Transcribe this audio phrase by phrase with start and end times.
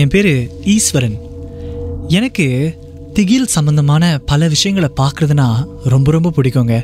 [0.00, 1.18] என் பேர் ஈஸ்வரன்.
[2.08, 2.46] எனக்கு
[3.12, 6.82] திகில் சம்பந்தமான பல விஷயங்களை பார்க்குறதுனா ரொம்ப ரொம்ப பிடிக்குங்க.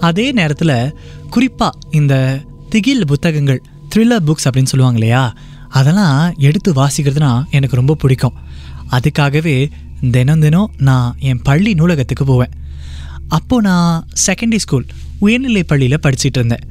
[0.00, 0.94] அதே நேரத்தில்
[1.30, 3.62] குறிப்பாக இந்த திகில் புத்தகங்கள்
[3.94, 5.34] த்ரில்லர் புக்ஸ் அப்படின்னு சொல்லுவாங்க இல்லையா?
[5.68, 8.32] அதெல்லாம் எடுத்து வாசிக்கிறதுனா எனக்கு ரொம்ப பிடிக்கும்.
[8.90, 9.70] அதுக்காகவே
[10.10, 12.50] தினம் தினம் நான் என் பள்ளி நூலகத்துக்கு போவேன்.
[13.28, 14.86] அப்போது நான் செகண்டரி ஸ்கூல்
[15.18, 16.64] உயர்நிலை பள்ளியில் படிச்சிட்டு இருந்தேன்.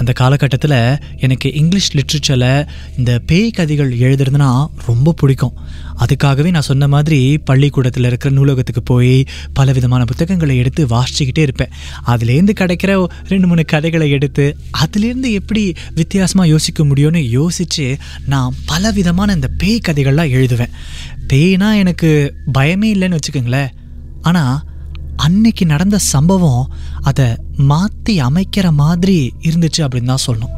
[0.00, 2.66] அந்த காலகட்டத்தில் எனக்கு இங்கிலீஷ் லிட்ரேச்சரில்
[2.98, 5.52] இந்த பேய் கதைகள் எழுதுறதுனா ரொம்ப பிடிக்கும்.
[6.02, 11.74] அதுக்காகவே நான் சொன்ன மாதிரி பள்ளிக்கூடத்தில் இருக்கிற நூலகத்துக்கு போய் பல விதமான புத்தகங்களை எடுத்து வாசிச்சுக்கிட்டே இருப்பேன்.
[12.06, 19.32] அதுலேருந்து கிடைக்கிற ரெண்டு மூணு கதைகளை எடுத்து அதுலேருந்து எப்படி வித்தியாசமாக யோசிக்க முடியும்னு யோசித்து நான் பல விதமான
[19.32, 20.74] இந்த பேய் கதைகள்லாம் எழுதுவேன்.
[21.28, 23.70] பேய்னா எனக்கு பயமே இல்லைன்னு வச்சுக்கோங்களேன்.
[24.22, 24.56] ஆனால்
[25.30, 26.70] அன்னைக்கு நடந்த சம்பவம்
[27.10, 27.28] அதை
[27.70, 30.56] மாற்றி அமைக்கிற மாதிரி இருந்துச்சு அப்படின்னு தான் சொல்லணும்.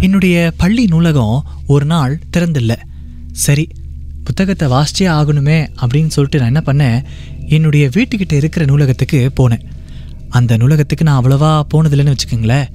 [0.00, 1.36] என்னுடைய பள்ளி நூலகம்
[1.74, 2.78] ஒரு நாள் திறந்தில்லை.
[3.44, 3.64] சரி
[4.26, 6.98] புத்தகத்தை வாசிச்சே ஆகணுமே அப்படின்னு சொல்லிட்டு நான் என்ன பண்ணேன்?
[7.56, 9.64] என்னுடைய வீட்டுக்கிட்ட இருக்கிற நூலகத்துக்கு போனேன்.
[10.38, 12.70] அந்த நூலகத்துக்கு நான் அவ்வளோவா போனதில்லைன்னு வச்சுக்கோங்களேன்.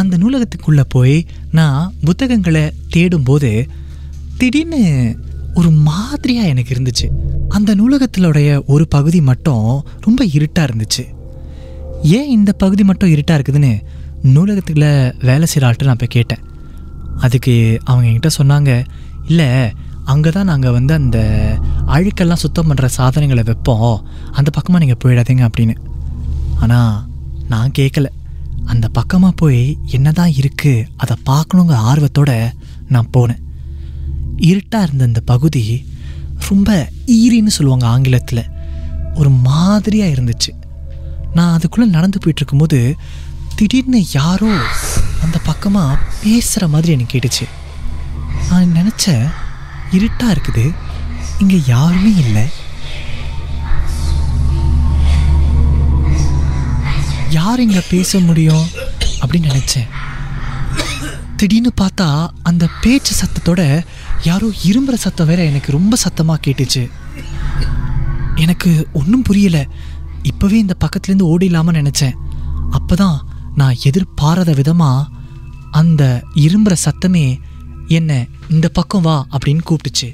[0.00, 1.16] அந்த நூலகத்துக்குள்ளே போய்
[1.58, 2.64] நான் புத்தகங்களை
[2.94, 3.50] தேடும்போது
[4.40, 4.82] திடீர்னு
[5.54, 7.08] ஒரு மாதிரியாக எனக்கு இருந்துச்சு.
[7.56, 9.66] அந்த நூலகத்திலுடைய ஒரு பகுதி மட்டும்
[10.06, 11.04] ரொம்ப இருட்டாக இருந்துச்சு.
[12.18, 13.72] ஏன் இந்த பகுதி மட்டும் இருட்டாக இருக்குதுன்னு
[14.34, 14.88] நூலகத்தில்
[15.28, 16.42] வேலை செய்கிற ஆள்கிட்ட நான் போய் கேட்டேன்.
[17.26, 17.54] அதுக்கு
[17.88, 18.70] அவங்க என்கிட்ட சொன்னாங்க
[19.30, 19.48] இல்லை
[20.12, 21.18] அங்கே தான் நாங்கள் வந்து அந்த
[21.94, 23.94] அழுக்கெல்லாம் சுத்தம் பண்ணுற சாதனங்களை வைப்போம்.
[24.38, 25.74] அந்த பக்கமாக நீங்கள் போயிடாதீங்க அப்படின்னு.
[26.62, 26.94] ஆனால்
[27.52, 28.08] நான் கேட்கல
[28.72, 29.62] அந்த பக்கமாக போய்
[29.96, 32.32] என்னதான் இருக்குது அதை பார்க்கணுங்கிற ஆர்வத்தோட
[32.94, 33.42] நான் போனேன்.
[34.50, 35.62] இருட்டாக இருந்த அந்த பகுதி
[36.52, 36.70] ரொம்ப
[37.18, 38.44] ஈரின்னு சொல்லுவாங்க ஆங்கிலத்தில்.
[39.20, 40.50] ஒரு மாதிரியாக இருந்துச்சு.
[41.36, 42.78] நான் அதுக்குள்ளே நடந்து போயிட்டு இருக்கும்போது
[43.58, 44.52] திடீர்னு யாரோ
[45.24, 47.46] அந்த பக்கமாக பேசுகிற மாதிரி எனக்கு கேட்டுச்சு.
[48.50, 49.24] நான் நினச்சேன்
[49.96, 50.64] இருட்டாக இருக்குது.
[51.42, 52.44] இங்கே யாருமே இல்லை.
[57.38, 58.66] யார் இங்கே பேச முடியும்
[59.22, 59.88] அப்படின்னு நினச்சேன்.
[61.40, 62.08] திடீர்னு பார்த்தா
[62.48, 63.62] அந்த பேச்சு சத்தத்தோட
[64.24, 66.82] யாரோ இரும்புற சத்தம் வேற எனக்கு ரொம்ப சத்தமாக கேட்டுச்சு.
[68.44, 69.58] எனக்கு ஒன்றும் புரியல.
[70.30, 72.16] இப்போவே இந்த பக்கத்துலேருந்து ஓடிடலாம நினச்சேன்.
[72.70, 73.18] அப்போ தான்
[73.54, 75.08] நான் எதிர்பாராத விதமாக
[75.80, 76.02] அந்த
[76.44, 77.26] இரும்புற சத்தமே
[77.98, 78.10] என்ன
[78.50, 80.08] இந்த பக்கம் வா அப்படின்னு கூப்பிட்டுச்சு.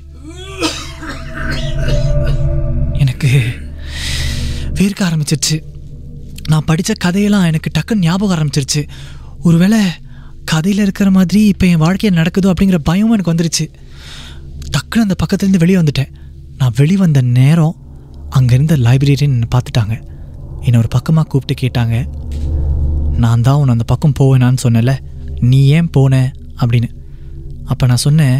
[3.03, 3.31] எனக்கு
[4.79, 5.57] வேர்க்க ஆரம்பிச்சிருச்சு.
[6.53, 8.83] நான் படித்த கதையெல்லாம் எனக்கு டக்குன்னு ஞாபகம் ஆரம்பிச்சிருச்சு.
[9.49, 9.81] ஒருவேளை
[10.45, 13.67] கதையில் இருக்கிற மாதிரி இப்போ என் வாழ்க்கையில் நடக்குதோ அப்படிங்கிற பயமும் எனக்கு வந்துருச்சு.
[14.75, 16.11] டக்குன்னு அந்த பக்கத்துலேருந்து வெளியே வந்துட்டேன்.
[16.57, 17.77] நான் வெளிவந்த நேரம்
[18.31, 19.95] அங்கே இருந்த லைப்ரரியன் என்னை பார்த்துட்டாங்க.
[20.61, 21.97] என்னை ஒரு பக்கமாக கூப்பிட்டு கேட்டாங்க.
[23.25, 24.95] நான் தான் உன்னை அந்த பக்கம் போவேனான்னு சொன்னேன்ல
[25.41, 26.33] நீ ஏன் போன?
[26.61, 26.89] அப்படின்னு.
[27.65, 28.39] அப்போ நான் சொன்னேன்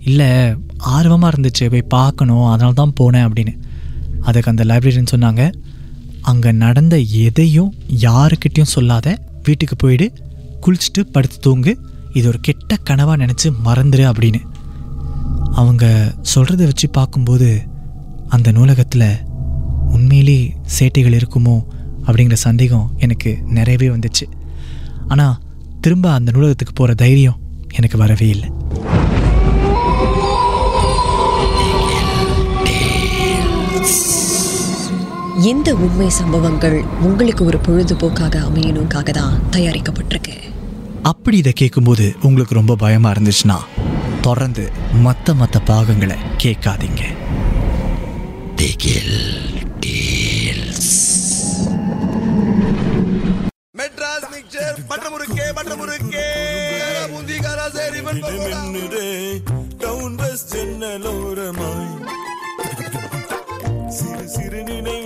[0.00, 0.28] இல்லை
[0.76, 3.54] ஆர்வமாக இருந்துச்சு போய் பார்க்கணும் அதனால தான் போனேன் அப்படின்னு.
[4.20, 5.42] அதுக்கு அந்த லைப்ரரியன் சொன்னாங்க
[6.22, 6.96] அங்கே நடந்த
[7.26, 7.72] எதையும்
[8.06, 10.06] யாருக்கிட்டேயும் சொல்லாத வீட்டுக்கு போயிடு
[10.66, 11.72] குளிச்சுட்டு படுத்து தூங்கு
[12.12, 14.40] இது ஒரு கெட்ட கனவாக நினச்சி மறந்துடு அப்படின்னு.
[15.60, 15.86] அவங்க
[16.32, 17.48] சொல்கிறத வச்சு பார்க்கும்போது
[18.34, 19.08] அந்த நூலகத்தில்
[19.94, 20.38] உண்மையிலே
[20.76, 21.56] சேட்டைகள் இருக்குமோ
[22.06, 24.26] அப்படிங்கிற சந்தேகம் எனக்கு நிறையவே வந்துச்சு.
[25.12, 25.38] ஆனால்
[25.84, 27.40] திரும்ப அந்த நூலகத்துக்கு போகிற தைரியம்
[27.78, 28.48] எனக்கு வரவே இல்லை.
[35.52, 36.76] இந்த உண்மை சம்பவங்கள்
[37.08, 40.36] உங்களுக்கு ஒரு பொழுதுபோக்காக அமையணுக்காக தான் தயாரிக்கப்பட்டிருக்கு.
[41.10, 43.58] அப்படி இதை கேட்கும்போது உங்களுக்கு ரொம்ப பயமாக இருந்துச்சுன்னா
[44.26, 47.02] தொடர்ந்து மற்ற மற்ற பாகங்களை கேட்காதீங்க.
[53.78, 56.26] மெட்ராஸ் மிக்சர் பட்ட முறுக்கே பட்ட முறுக்கே
[59.78, 61.92] டவுன் பஸ் சென்னலோரமாய்.
[63.88, 65.05] சிறு சிறு நினைவு